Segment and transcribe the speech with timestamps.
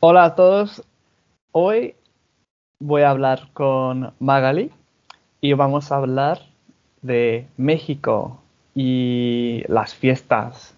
[0.00, 0.82] Hola a todos.
[1.52, 1.94] Hoy
[2.80, 4.70] voy a hablar con Magali
[5.40, 6.42] y vamos a hablar
[7.02, 8.40] de México
[8.74, 10.74] y las fiestas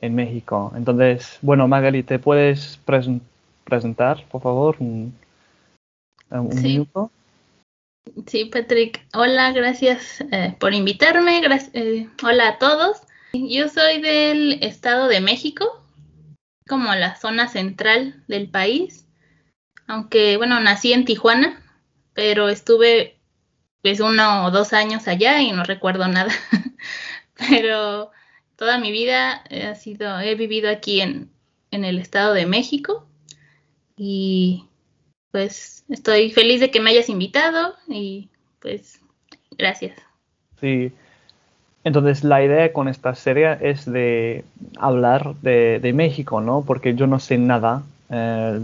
[0.00, 0.72] en México.
[0.76, 3.22] Entonces, bueno, Magali, ¿te puedes presen-
[3.64, 5.14] presentar, por favor, un,
[6.30, 6.68] un Sí.
[6.68, 7.10] minuto?
[8.26, 9.04] Sí, Patrick.
[9.14, 11.40] Hola, gracias eh, por invitarme.
[11.40, 12.98] Grac- eh, hola a todos.
[13.32, 15.80] Yo soy del Estado de México,
[16.68, 19.06] como la zona central del país.
[19.86, 21.62] Aunque, bueno, nací en Tijuana,
[22.12, 23.18] pero estuve
[23.82, 26.32] pues uno o dos años allá y no recuerdo nada.
[27.34, 28.10] pero
[28.56, 31.30] toda mi vida he sido, he vivido aquí en,
[31.70, 33.06] en el Estado de México
[33.96, 34.64] y
[35.30, 38.30] pues estoy feliz de que me hayas invitado y
[38.60, 39.00] pues
[39.52, 39.96] gracias.
[40.60, 40.92] Sí.
[41.86, 44.44] Entonces, la idea con esta serie es de
[44.76, 46.62] hablar de, de México, ¿no?
[46.62, 47.84] Porque yo no sé nada.
[48.10, 48.58] Eh,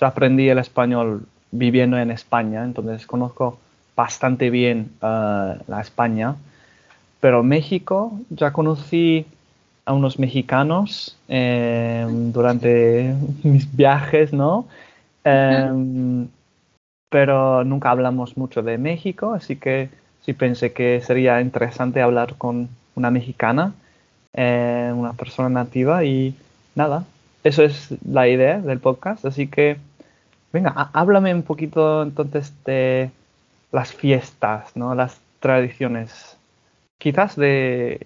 [0.00, 3.58] yo aprendí el español viviendo en España, entonces conozco
[3.94, 6.36] bastante bien eh, la España.
[7.20, 9.26] Pero México, ya conocí
[9.84, 14.64] a unos mexicanos eh, durante mis viajes, ¿no?
[15.22, 16.28] Em,
[17.10, 19.90] pero nunca hablamos mucho de México, así que
[20.24, 23.74] sí pensé que sería interesante hablar con una mexicana,
[24.34, 26.34] eh, una persona nativa y
[26.74, 27.04] nada,
[27.44, 29.78] eso es la idea del podcast, así que
[30.52, 33.10] venga, há- háblame un poquito entonces de
[33.72, 34.94] las fiestas, ¿no?
[34.94, 36.36] Las tradiciones,
[36.98, 38.00] quizás de,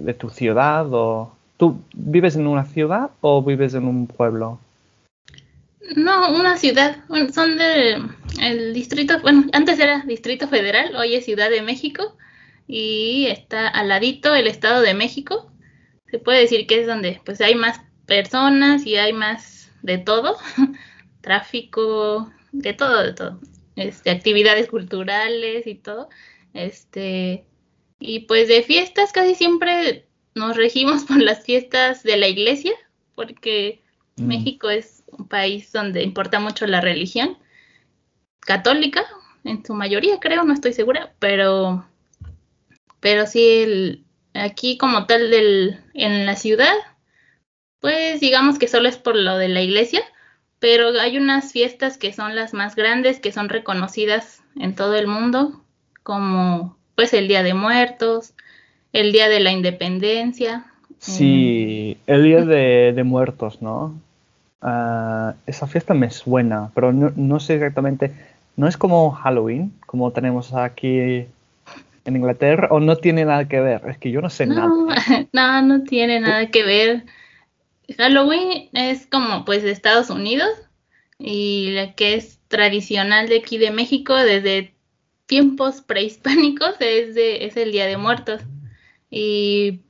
[0.00, 1.32] de tu ciudad o...
[1.58, 4.60] ¿Tú vives en una ciudad o vives en un pueblo?
[5.94, 8.02] No, una ciudad, bueno, son de
[8.40, 12.16] el distrito, bueno, antes era Distrito Federal, hoy es Ciudad de México
[12.66, 15.52] y está al ladito el Estado de México.
[16.10, 20.36] Se puede decir que es donde pues hay más personas y hay más de todo,
[21.20, 23.40] tráfico, de todo, de todo.
[23.76, 26.08] Este, actividades culturales y todo.
[26.54, 27.44] Este,
[28.00, 32.72] y pues de fiestas casi siempre nos regimos por las fiestas de la iglesia,
[33.14, 33.82] porque
[34.16, 34.26] Mm.
[34.26, 37.36] México es un país donde importa mucho la religión
[38.40, 39.04] católica,
[39.44, 41.86] en su mayoría creo, no estoy segura, pero,
[43.00, 44.04] pero sí, el,
[44.34, 46.74] aquí como tal del, en la ciudad,
[47.80, 50.02] pues digamos que solo es por lo de la iglesia,
[50.58, 55.06] pero hay unas fiestas que son las más grandes, que son reconocidas en todo el
[55.06, 55.62] mundo,
[56.02, 58.32] como pues el Día de Muertos,
[58.92, 60.64] el Día de la Independencia.
[60.98, 64.00] Sí, el Día de, de Muertos, ¿no?
[64.68, 68.12] Ah, esa fiesta me suena, pero no, no sé exactamente.
[68.56, 73.82] ¿No es como Halloween, como tenemos aquí en Inglaterra, o no tiene nada que ver?
[73.86, 74.66] Es que yo no sé nada.
[74.66, 74.88] No,
[75.32, 77.04] no, no tiene nada que ver.
[77.96, 80.50] Halloween es como pues de Estados Unidos
[81.16, 84.74] y la que es tradicional de aquí de México desde
[85.26, 88.42] tiempos prehispánicos es, de, es el Día de Muertos.
[89.12, 89.82] Y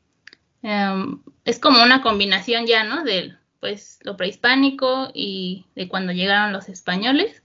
[0.62, 3.04] em, es como una combinación ya, ¿no?
[3.04, 3.32] De
[3.66, 7.42] pues lo prehispánico y de cuando llegaron los españoles,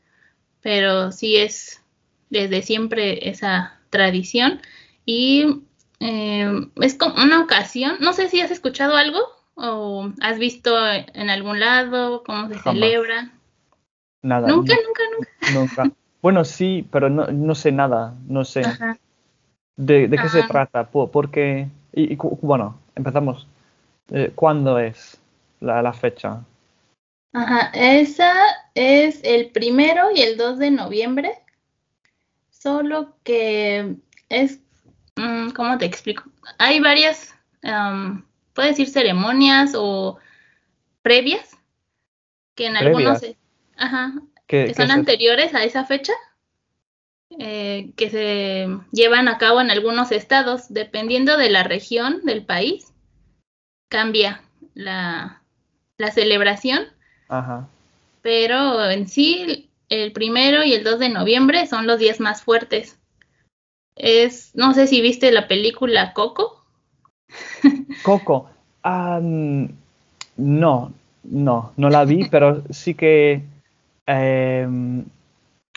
[0.62, 1.82] pero sí es
[2.30, 4.62] desde siempre esa tradición
[5.04, 5.64] y
[6.00, 9.18] eh, es como una ocasión, no sé si has escuchado algo
[9.56, 12.80] o has visto en algún lado cómo se Jamás.
[12.80, 13.32] celebra.
[14.22, 14.48] Nada.
[14.48, 15.60] Nunca, nu- nunca, nunca.
[15.88, 15.96] nunca.
[16.22, 18.14] Bueno, sí, pero no, no sé nada.
[18.28, 18.62] No sé.
[18.62, 19.00] Ajá.
[19.76, 20.48] ¿De, de qué se Ah.
[20.48, 20.84] trata?
[20.92, 23.48] Po- Porque, y, bueno, empezamos.
[24.12, 25.20] Eh, ¿Cuándo es
[25.62, 26.44] la, la fecha?
[27.34, 28.34] Ajá, esa
[28.76, 31.32] es el primero y el 2 de noviembre,
[32.50, 33.96] solo que
[34.28, 34.60] es,
[35.16, 36.26] mm, ¿cómo te explico?
[36.58, 37.34] Hay varias,
[37.64, 40.18] am, puede decir ceremonias o
[41.02, 41.58] previas,
[42.56, 43.22] que en algunos,
[43.78, 44.14] ajá,
[44.48, 46.14] ¿Qué, que son anteriores a esa fecha,
[47.40, 52.92] eh, que se llevan a cabo en algunos estados, dependiendo de la región del país,
[53.88, 54.42] cambia
[54.74, 55.41] la,
[56.02, 56.84] la celebración
[57.30, 57.68] Ajá.
[58.22, 62.98] pero en sí el primero y el 2 de noviembre son los días más fuertes.
[63.96, 66.64] Es, no sé si viste la película Coco.
[68.04, 68.50] Coco.
[68.84, 69.66] ah, mm,
[70.38, 70.94] no,
[71.24, 73.42] no, no la vi, pero sí que
[74.08, 75.04] em,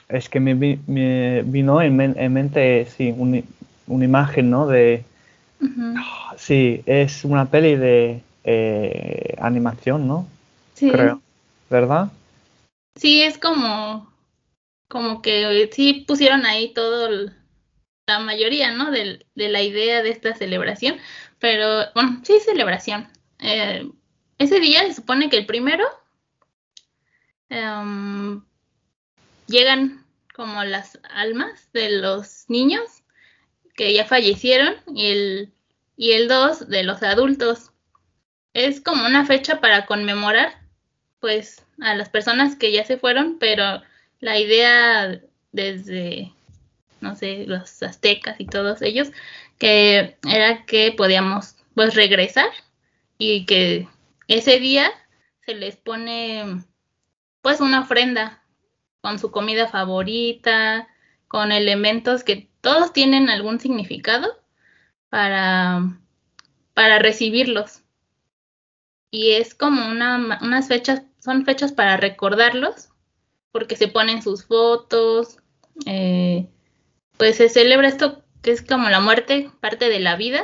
[0.09, 0.55] es que me,
[0.87, 3.45] me vino en, men- en mente, sí, un-
[3.87, 4.67] una imagen, ¿no?
[4.67, 5.05] De,
[5.61, 5.95] Ujú,
[6.37, 10.29] sí, es una peli de eh, animación, ¿no?
[10.75, 11.21] Sí, Creo,
[11.71, 12.11] ¿verdad?
[12.97, 14.13] sí, es como,
[14.89, 17.33] como que sí pusieron ahí todo, el-
[18.07, 18.91] la mayoría, ¿no?
[18.91, 20.97] Del- de la idea de esta celebración,
[21.39, 23.09] pero bueno, sí, celebración.
[23.41, 23.91] Eh,
[24.39, 25.85] ese día se supone que el primero
[27.51, 28.43] em,
[29.47, 30.05] llegan
[30.35, 33.03] como las almas de los niños
[33.77, 35.53] que ya fallecieron y el,
[35.97, 37.71] y el 2 de los adultos.
[38.55, 40.65] Es como una fecha para conmemorar
[41.21, 43.83] pues a las personas que ya se fueron, pero
[44.21, 45.21] la idea
[45.53, 46.33] desde,
[47.01, 49.11] no sé, los aztecas y todos ellos,
[49.59, 52.49] que era que podíamos pues regresar
[53.19, 53.89] y que
[54.29, 54.91] ese día
[55.45, 56.63] se les pone
[57.43, 58.43] pues una ofrenda
[59.01, 60.89] con su comida favorita,
[61.29, 64.41] con elementos que todos tienen algún significado
[65.11, 65.99] para,
[66.73, 67.84] para recibirlos.
[69.15, 72.89] Y es como una, unas fechas, son fechas para recordarlos,
[73.53, 75.37] porque se ponen sus fotos,
[75.87, 76.49] eh,
[77.17, 80.43] pues se celebra esto que es como la muerte, parte de la vida.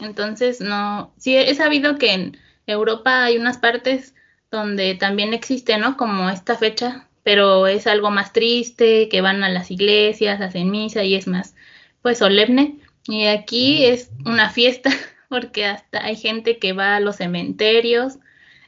[0.00, 2.36] Entonces, no, sí he sabido que en
[2.66, 4.14] Europa hay unas partes
[4.50, 5.96] donde también existe, ¿no?
[5.96, 11.04] Como esta fecha, pero es algo más triste, que van a las iglesias, hacen misa
[11.04, 11.54] y es más,
[12.02, 12.80] pues solemne.
[13.06, 14.90] Y aquí es una fiesta,
[15.28, 18.18] porque hasta hay gente que va a los cementerios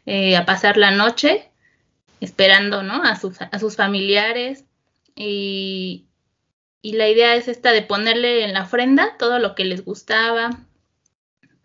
[0.07, 1.51] eh, a pasar la noche
[2.21, 3.03] esperando, ¿no?
[3.03, 4.65] A sus, a sus familiares.
[5.17, 6.07] Y,
[6.83, 10.51] y la idea es esta de ponerle en la ofrenda todo lo que les gustaba,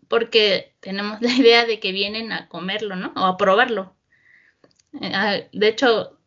[0.07, 3.13] porque tenemos la idea de que vienen a comerlo, ¿no?
[3.15, 3.95] O a probarlo.
[5.01, 6.17] Eh, ah, de hecho,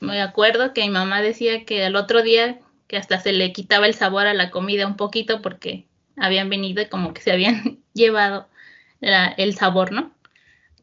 [0.00, 3.86] me acuerdo que mi mamá decía que al otro día que hasta se le quitaba
[3.86, 7.78] el sabor a la comida un poquito porque habían venido y como que se habían
[7.94, 8.48] llevado
[9.00, 10.10] el sabor, ¿no?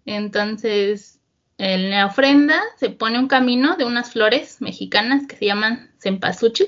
[0.06, 1.20] Entonces,
[1.58, 6.68] en la ofrenda se pone un camino de unas flores mexicanas que se llaman cempasúchil,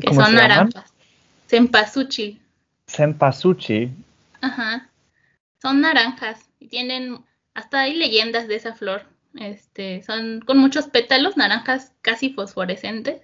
[0.00, 0.92] que son naranjas.
[1.48, 2.40] Cempasúchil.
[2.86, 3.92] Cempasúchil.
[4.40, 4.90] Ajá.
[5.62, 7.24] Son naranjas y tienen,
[7.54, 9.04] hasta hay leyendas de esa flor.
[9.34, 13.22] Este, son con muchos pétalos, naranjas casi fosforescentes.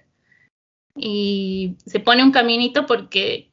[0.95, 3.51] Y se pone un caminito porque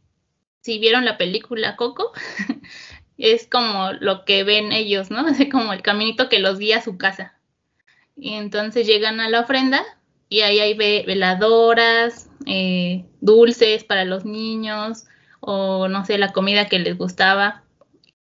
[0.60, 2.12] si vieron la película Coco,
[3.18, 5.26] es como lo que ven ellos, ¿no?
[5.38, 7.34] Es como el caminito que los guía a su casa.
[8.16, 9.82] Y entonces llegan a la ofrenda
[10.28, 15.06] y ahí hay veladoras, eh, dulces para los niños
[15.40, 17.64] o no sé, la comida que les gustaba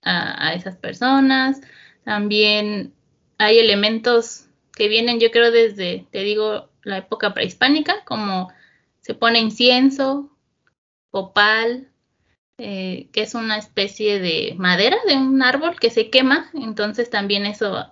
[0.02, 1.60] a, a esas personas.
[2.04, 2.94] También
[3.38, 8.52] hay elementos que vienen, yo creo, desde, te digo, la época prehispánica, como
[9.00, 10.30] se pone incienso,
[11.10, 11.91] opal,
[12.58, 17.46] eh, que es una especie de madera de un árbol que se quema, entonces también
[17.46, 17.86] eso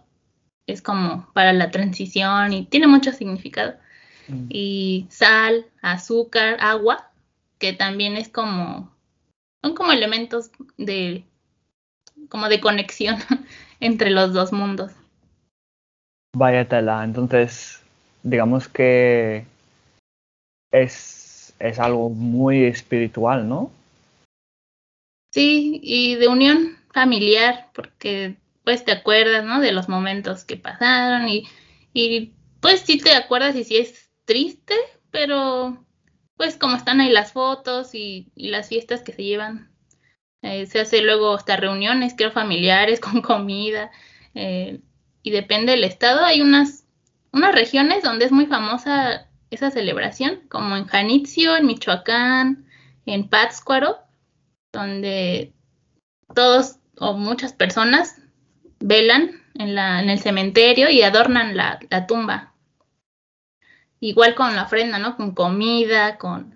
[0.67, 3.75] es como para la transición y tiene mucho significado.
[4.29, 4.47] Mm.
[4.49, 7.11] Y sal, azúcar, agua,
[7.59, 8.91] que también es como,
[9.63, 11.25] son como elementos de,
[12.29, 13.17] como de conexión
[13.81, 14.93] entre los dos mundos.
[16.37, 17.83] Vaya tela, entonces
[18.23, 19.45] digamos que
[20.71, 23.73] es, es algo muy espiritual, ¿no?
[25.31, 29.61] Sí, y de unión familiar, porque pues te acuerdas, ¿no?
[29.61, 31.49] De los momentos que pasaron y,
[31.95, 34.75] y pues sí te acuerdas y sí es triste,
[35.11, 35.85] pero
[36.37, 39.71] pues como están ahí las fotos y, las fiestas que se llevan,
[40.43, 43.91] eh, se hace luego hasta reuniones, creo, familiares con comida.
[44.35, 44.81] Eh,
[45.23, 46.87] y depende del estado, hay unas,
[47.33, 52.65] unas regiones donde es muy famosa esa celebración, como en Janitzio, en Michoacán,
[53.05, 53.99] en Pátzcuaro,
[54.73, 55.53] donde
[56.35, 58.21] todos o muchas personas
[58.79, 62.55] velan en, la, en el cementerio y adornan la, tumba.
[64.01, 65.17] Igual con la ofrenda, ¿no?
[65.17, 66.55] Con comida, con,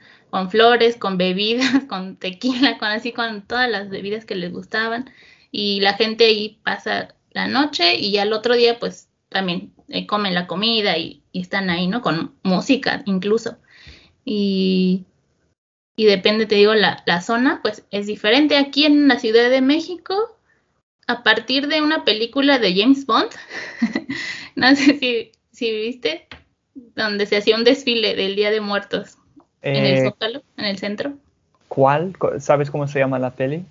[0.51, 5.11] flores, con bebidas, con tequila, con así, con todas las bebidas que les gustaban.
[5.51, 10.07] Y la gente ahí pasa la noche y ya el otro día pues también eh,
[10.07, 12.01] comen la comida y, están ahí, ¿no?
[12.01, 13.59] Con música incluso.
[14.25, 15.05] Y,
[15.97, 18.57] y depende, te digo, la, la, zona, pues es diferente.
[18.57, 20.37] Aquí en la Ciudad de México,
[21.07, 23.31] a partir de una película de James Bond,
[24.57, 26.27] no sé si, si viste,
[26.75, 29.19] donde se hacía un desfile del Día de Muertos
[29.63, 31.15] en el eh, Zócalo, en el centro.
[31.69, 32.15] ¿Cuál?
[32.39, 33.65] ¿Sabes cómo se llama la peli?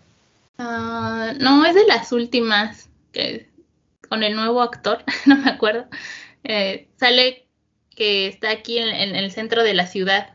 [0.58, 2.90] Uh, no, es de las últimas.
[3.12, 3.48] Que
[4.10, 5.86] con el nuevo actor, no me acuerdo,
[6.44, 7.46] eh, sale
[7.96, 10.33] que está aquí en, el centro de la ciudad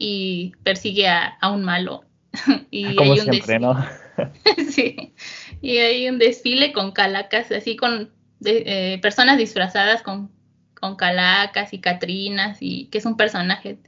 [0.00, 2.04] y persigue a, un malo.
[2.70, 3.86] y ah, Como hay un siempre, ¿no?
[4.70, 5.14] sí,
[5.60, 8.10] y hay un desfile con calacas, así con
[8.44, 10.32] eh, personas disfrazadas con,
[10.80, 13.78] con calacas y catrinas, y que es un personaje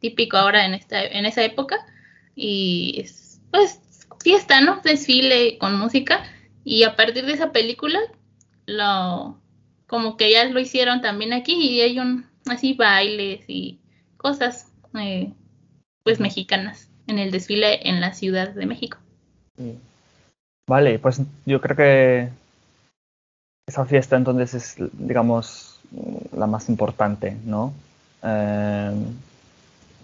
[0.00, 1.76] típico ahora en, esta, en esa época.
[2.34, 3.80] Y es, pues,
[4.20, 4.80] fiesta, ¿no?
[4.82, 6.24] Desfile con música.
[6.64, 8.00] Y a partir de esa película
[8.66, 9.40] lo
[9.86, 13.80] como que ya lo hicieron también aquí y hay un así bailes y
[14.16, 15.34] cosas eh,
[16.02, 18.98] pues mexicanas en el desfile en la Ciudad de México.
[20.68, 22.28] Vale, pues yo creo que
[23.66, 25.80] esa fiesta entonces es, digamos,
[26.36, 27.72] la más importante, ¿no?
[28.22, 28.92] Eh,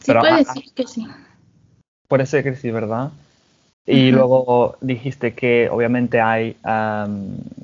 [0.00, 1.07] sí, puede ser que sí.
[2.09, 3.11] Puede ser que sí, ¿verdad?
[3.87, 6.57] Y luego dijiste que obviamente hay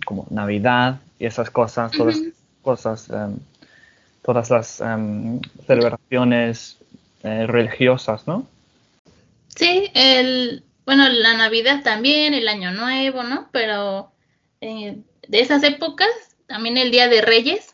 [0.06, 2.18] como Navidad y esas cosas, todas
[2.62, 3.10] cosas,
[4.22, 4.82] todas las
[5.66, 6.78] celebraciones
[7.24, 8.46] eh, religiosas, ¿no?
[9.48, 13.48] Sí, el, bueno, la Navidad también, el Año Nuevo, ¿no?
[13.50, 14.12] Pero
[14.60, 16.10] eh, de esas épocas,
[16.46, 17.72] también el Día de Reyes.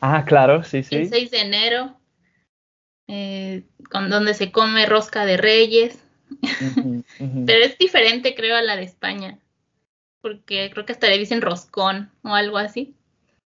[0.00, 0.96] Ah, claro, sí, sí.
[0.96, 1.98] El 6 de enero,
[3.06, 5.98] eh, con donde se come rosca de Reyes.
[7.18, 9.38] Pero es diferente, creo, a la de España.
[10.20, 12.94] Porque creo que hasta le dicen roscón o algo así.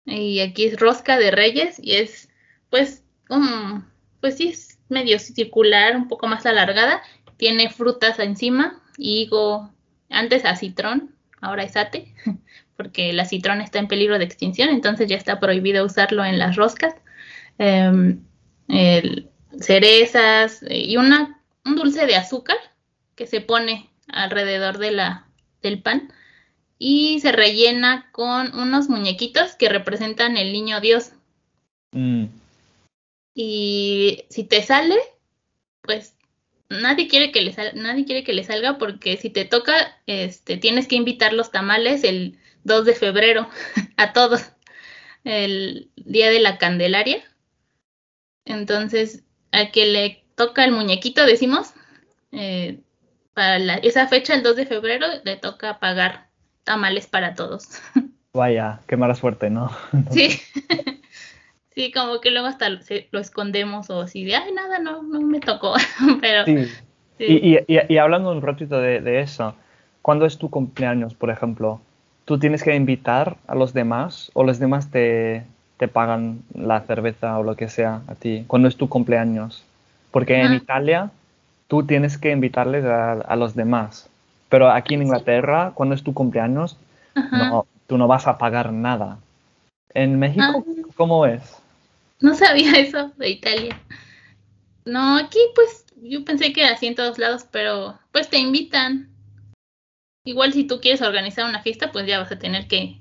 [0.05, 2.29] Y aquí es rosca de reyes y es,
[2.71, 3.85] pues, como,
[4.23, 7.03] pues sí, es medio circular, un poco más alargada.
[7.37, 9.71] Tiene frutas encima, higo,
[10.09, 12.15] antes acitrón, ahora es ate,
[12.77, 16.55] porque el acitrón está en peligro de extinción, entonces ya está prohibido usarlo en las
[16.57, 16.95] roscas.
[17.59, 18.23] Em,
[19.61, 22.57] cerezas eh, y una, un dulce de azúcar
[23.17, 25.27] que se pone alrededor de la,
[25.63, 26.13] del pan
[26.79, 31.11] y se rellena con unos muñequitos que representan el niño Dios.
[31.91, 32.27] Mm.
[33.35, 34.97] Y si te sale,
[35.81, 36.15] pues
[36.69, 39.75] nadie quiere que le nadie quiere que le salga porque si te toca,
[40.07, 43.49] este, tienes que invitar los tamales el 2 de febrero
[43.97, 44.53] a todos,
[45.25, 47.23] el día de la Candelaria.
[48.45, 49.23] Entonces,
[49.53, 51.73] a que le toca el muñequito, decimos,
[52.33, 52.81] eh,
[53.35, 56.29] para esa fecha, el 2 de febrero, le toca pagar
[56.65, 57.69] tamales para todos.
[58.35, 59.71] Vaya, qué mala suerte, ¿no?
[60.11, 60.41] sí.
[61.75, 65.41] Sí, como que luego hasta lo escondemos o así de, ay, nada, no, no me
[65.41, 65.75] tocó.
[66.21, 66.45] Pero.
[66.45, 66.69] Sí.
[67.19, 69.55] Y, y, hablando un ratito de, eso,
[70.01, 71.81] ¿cuándo es tu cumpleaños, por ejemplo?
[72.25, 75.45] ¿Tú tienes que invitar a los demás o los demás te,
[75.77, 78.45] te pagan la cerveza o lo que sea a ti?
[78.49, 79.65] ¿Cuándo es tu cumpleaños?
[80.11, 81.11] Porque en Italia
[81.69, 84.09] tú tienes que invitarles a, los demás.
[84.49, 86.77] Pero aquí en Inglaterra, cuando es tu cumpleaños,
[87.15, 89.19] no, tú no vas a pagar nada.
[89.95, 90.89] ¿En México ah.
[90.97, 91.62] cómo es?
[92.33, 93.83] No sabía eso de Italia.
[94.85, 99.11] No, aquí pues yo pensé que así en todos lados, pero pues te invitan.
[100.25, 103.01] Igual si tú quieres organizar una fiesta, pues ya vas a tener que,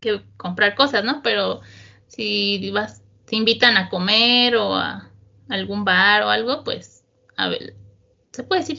[0.00, 1.20] que comprar cosas, ¿no?
[1.22, 1.62] Pero
[2.06, 5.10] si vas, te invitan a comer o a
[5.48, 7.04] algún bar o algo, pues
[7.36, 7.74] a ver,
[8.32, 8.78] se puede decir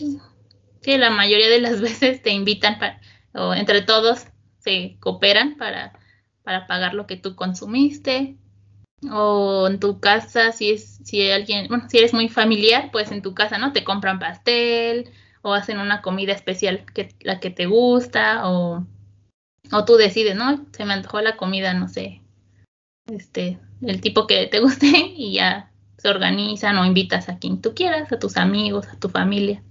[0.81, 3.01] que la mayoría de las veces te invitan para,
[3.33, 4.25] o entre todos
[4.59, 5.99] se cooperan para,
[6.43, 8.37] para pagar lo que tú consumiste.
[9.11, 13.21] O en tu casa, si es, si alguien, bueno, si eres muy familiar, pues en
[13.21, 13.73] tu casa, ¿no?
[13.73, 15.09] Te compran pastel,
[15.41, 18.85] o hacen una comida especial que la que te gusta, o,
[19.71, 20.65] o tú decides, ¿no?
[20.71, 22.21] Se me antojó la comida, no sé,
[23.07, 27.73] este, el tipo que te guste, y ya se organizan o invitas a quien tú
[27.73, 29.61] quieras, a tus amigos, a tu familia.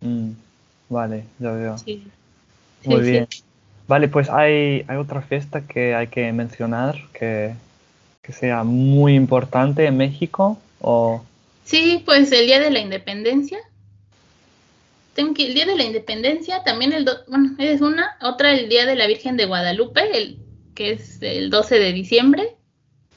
[0.00, 0.32] Mm,
[0.88, 1.78] vale, ya veo.
[1.78, 2.06] Sí.
[2.84, 3.28] Muy bien.
[3.88, 7.54] Vale, pues hay, hay otra fiesta que hay que mencionar que,
[8.22, 11.24] que sea muy importante en México o...
[11.64, 13.58] Sí, pues el Día de la Independencia.
[15.14, 18.86] Tengo que el Día de la Independencia, también el, bueno, es una, otra el Día
[18.86, 20.38] de la Virgen de Guadalupe, el
[20.74, 22.56] que es el 12 de diciembre,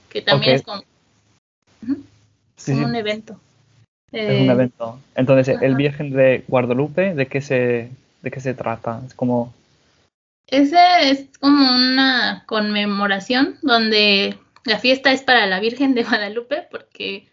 [0.09, 0.83] que también es como
[2.57, 3.39] es un evento.
[4.11, 4.99] Es un eh, evento.
[5.15, 7.89] Entonces, el Virgen de Guadalupe, ¿de qué se,
[8.21, 9.01] de qué se trata?
[9.05, 9.53] Es como...
[10.47, 10.77] Ese
[11.09, 17.27] es como una conmemoración donde la fiesta es para la Virgen de Guadalupe porque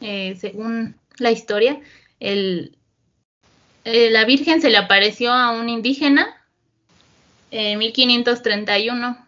[0.00, 1.80] eh, según la historia,
[2.20, 2.76] el,
[3.84, 6.26] eh, la Virgen se le apareció a un indígena
[7.50, 9.26] en 1531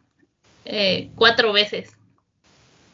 [1.15, 1.93] cuatro veces.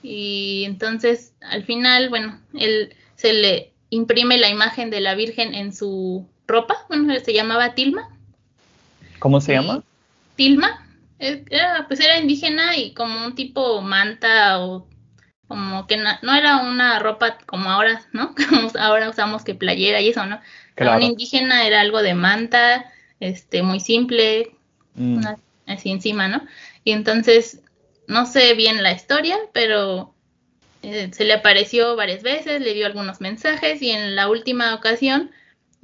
[0.02, 5.74] Y entonces, al final, bueno, él se le imprime la imagen de la Virgen en
[5.74, 6.76] su ropa.
[6.88, 8.08] Bueno, se llamaba Tilma.
[9.18, 9.82] ¿Cómo se llama?
[10.36, 10.86] Tilma.
[11.20, 14.88] Era, pues era indígena y como un tipo manta o
[15.46, 18.34] como que no, era una ropa como ahora, ¿no?
[18.48, 20.40] Como ahora usamos que playera y eso, ¿no?
[20.76, 20.96] Claro.
[20.96, 24.52] Un indígena era algo de manta, este, muy simple,
[24.94, 25.20] mm.
[25.66, 26.46] así encima, ¿no?
[26.84, 27.60] Y entonces
[28.06, 30.14] no sé bien la historia, pero
[30.82, 35.30] eh, se le apareció varias veces, le dio algunos mensajes y en la última ocasión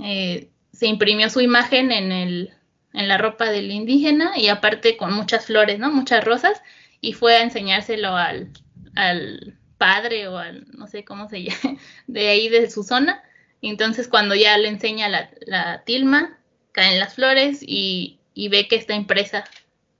[0.03, 2.53] eh, se imprimió su imagen en, el,
[2.97, 5.93] en la ropa del indígena y aparte con muchas flores, ¿no?
[5.93, 6.63] Muchas rosas
[7.01, 8.51] y fue a enseñárselo al,
[8.95, 13.23] al padre o al, no sé cómo se llama, de ahí de su zona.
[13.61, 16.39] entonces cuando ya le enseña la, la tilma,
[16.73, 19.45] caen las flores y, y ve que está impresa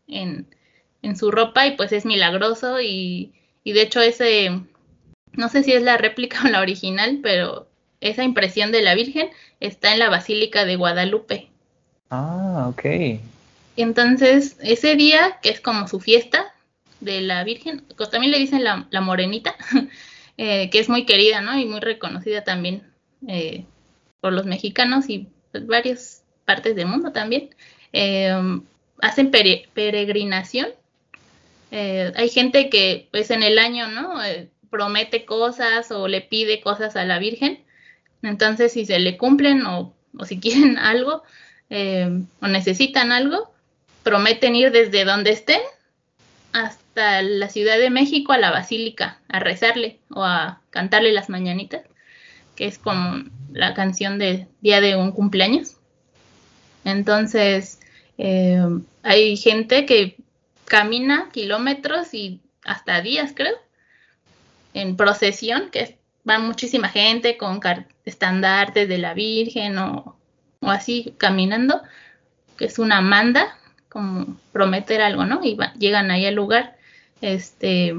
[0.09, 0.47] en,
[1.03, 4.63] en, su ropa y pues es milagroso y, y de hecho ese,
[5.33, 7.69] no sé si es la réplica o la original, pero
[8.01, 9.29] esa impresión de la Virgen
[9.61, 11.51] está en la Basílica de Guadalupe.
[12.11, 13.21] Ah, ok.
[13.77, 16.55] Entonces, ese día, que es como su fiesta
[17.01, 19.55] de la Virgen, pues también le dicen la, la morenita,
[20.39, 21.59] eh, que es muy querida, ¿no?
[21.59, 22.83] Y muy reconocida también
[23.29, 23.65] eh,
[24.21, 27.51] por los mexicanos y pues, varias partes del mundo también.
[27.93, 28.35] Eh,
[29.03, 30.69] hacen peregrinación.
[31.71, 34.15] hay gente que, pues en el año, ¿no?
[34.71, 37.61] promete cosas o le pide cosas a la Virgen.
[38.23, 41.23] Entonces, si se le cumplen o, o si quieren algo
[41.71, 43.53] o necesitan algo,
[44.03, 45.61] prometen ir desde donde estén
[46.53, 51.83] hasta la Ciudad de México a la Basílica a rezarle o a cantarle las mañanitas,
[52.55, 55.77] que es como la canción del día de un cumpleaños.
[56.85, 57.81] Entonces,
[58.17, 58.65] eh,
[59.03, 60.17] hay gente que
[60.65, 63.57] camina kilómetros y hasta días, creo,
[64.73, 67.61] en procesión, que va muchísima gente con
[68.05, 70.16] estandartes de la Virgen o,
[70.67, 71.81] o así caminando,
[72.59, 73.57] que es una manda,
[73.89, 75.41] como prometer algo, ¿no?
[75.43, 76.77] Y llegan ahí al lugar,
[77.21, 77.95] este,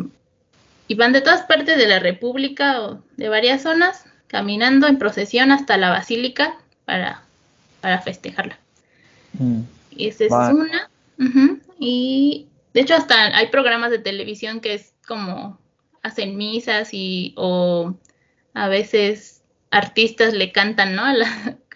[0.87, 5.51] y van de todas partes de la República o de varias zonas, caminando en procesión
[5.51, 6.55] hasta la basílica
[6.85, 7.23] para,
[7.81, 8.59] para festejarla.
[9.33, 9.61] Mm.
[9.91, 10.89] Y esa es una.
[11.79, 15.57] Y de hecho hasta hay programas de televisión que es como
[16.03, 17.95] hacen misas y o
[18.53, 21.03] a veces artistas le cantan, ¿no?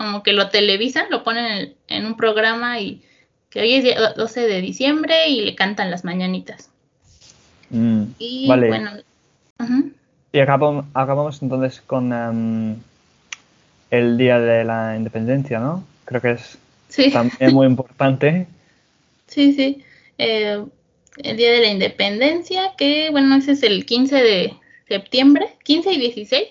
[0.01, 3.03] Como que lo televisan, lo ponen en un programa y
[3.51, 6.69] que hoy es 12 de diciembre y le cantan las mañanitas.
[7.69, 8.91] Mm, y bueno.
[10.33, 12.77] Y acabamos, acabamos, entonces con em,
[13.91, 15.83] el Día de la Independencia, ¿no?
[16.05, 16.57] Creo que es
[17.13, 18.47] también muy importante.
[19.27, 19.81] Sí, sí.
[20.17, 20.61] Eh,
[21.23, 24.53] el Día de la Independencia, que bueno, ese es el 15 de
[24.89, 26.47] septiembre, 15 y 16.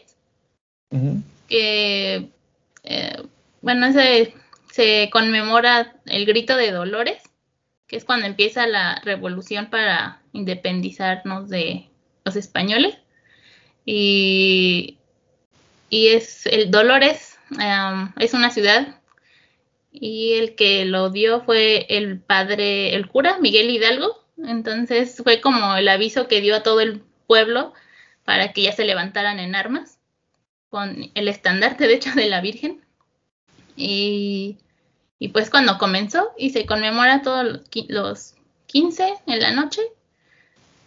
[1.47, 2.31] Que,
[2.85, 3.23] eh,
[3.63, 4.35] bueno, ese
[4.73, 7.23] se conmemora el grito de Dolores,
[7.87, 11.89] que es cuando empieza la revolución para independizarnos de
[12.25, 12.97] los españoles.
[13.85, 14.99] Y,
[15.89, 17.39] y es el Dolores,
[18.19, 19.01] es una ciudad
[19.93, 24.25] y el que lo dio fue el padre, el cura Miguel Hidalgo.
[24.39, 27.75] Entonces fue como el aviso que dio a todo el pueblo
[28.25, 29.99] para que ya se levantaran en armas
[30.69, 32.81] con el estandarte, de hecho, de la Virgen.
[33.81, 34.59] Y,
[35.33, 38.35] pues cuando comenzó y se conmemora todos los
[38.67, 39.81] 15 en la noche,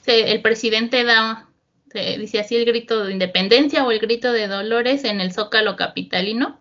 [0.05, 1.47] el presidente da,
[1.93, 6.59] dice así el grito de independencia o el grito de dolores en el zócalo capitalino,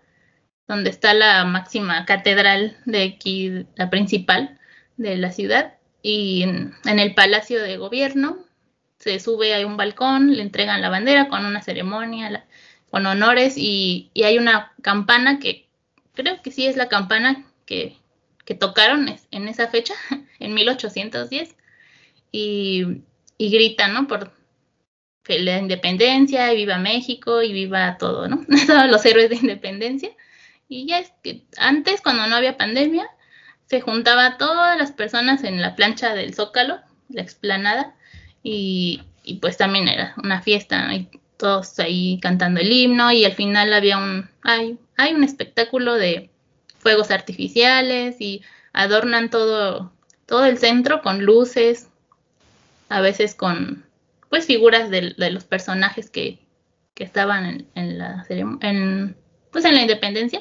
[0.68, 4.58] donde está la máxima catedral de aquí, la principal
[4.96, 8.38] de la ciudad, y en, el palacio de gobierno
[8.98, 12.46] se sube a un balcón, le entregan la bandera con una ceremonia,
[12.90, 15.61] con honores, y, y hay una campana que
[16.14, 17.98] creo que sí es la campana que,
[18.58, 19.94] tocaron en esa fecha,
[20.38, 21.56] en 1810,
[22.32, 23.02] y,
[23.38, 24.06] y gritan, ¿no?
[24.06, 24.30] Por
[25.26, 28.44] la independencia, y viva México, y viva todo, ¿no?
[28.66, 30.10] Todos los héroes de independencia.
[30.68, 33.08] Y ya es que antes, cuando no había pandemia,
[33.66, 37.94] se juntaba todas las personas en la plancha del Zócalo, la explanada,
[38.42, 43.32] y, y pues también era una fiesta, y todos ahí cantando el himno, y al
[43.32, 46.30] final había un, hay hay un espectáculo de
[46.78, 49.92] fuegos artificiales y adornan todo,
[50.26, 51.88] todo el centro con luces,
[52.88, 53.84] a veces con
[54.30, 56.40] pues figuras de, los personajes que,
[56.96, 59.16] estaban en, la en,
[59.50, 60.40] pues en la independencia.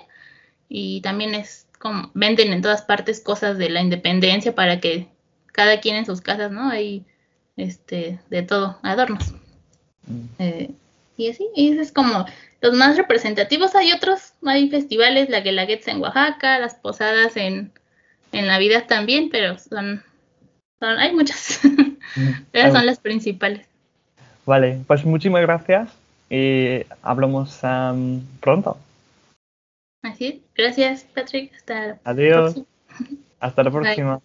[0.70, 5.08] Y también es como venden en todas partes cosas de la independencia para que
[5.48, 7.04] cada quien en sus casas no hay
[7.58, 9.34] este de todo adornos.
[10.06, 10.26] Mm.
[10.38, 10.72] eh,
[11.18, 12.26] y así y eso es como
[12.62, 13.76] los más representativos.
[13.76, 17.72] Hay otros, hay festivales, la Guelaguetza en Oaxaca, las posadas en,
[18.32, 20.04] en Navidad también, pero son,
[20.80, 21.60] son hay muchas.
[22.54, 23.68] Esas son las principales.
[24.46, 25.90] Vale, pues muchísimas gracias
[26.30, 27.60] y hablamos
[28.40, 28.78] pronto.
[30.04, 30.36] Así es.
[30.56, 31.54] Gracias, Patrick.
[31.56, 32.62] Hasta Adiós.
[33.40, 34.22] Hasta la próxima.